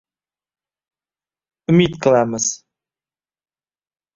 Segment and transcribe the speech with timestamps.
[1.71, 2.47] Umid qilamiz